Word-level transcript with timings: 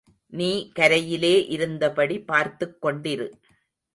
நீ 0.27 0.71
கரையிலே 0.79 1.49
இருந்தபடி 1.49 2.19
பார்த்துக் 2.19 2.85
கொண்டிரு. 2.85 3.31